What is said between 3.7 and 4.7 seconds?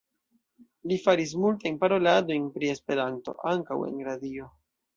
en radio.